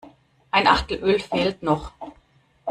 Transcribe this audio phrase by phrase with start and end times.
[0.49, 1.91] Ein Achtel Öl fehlt noch.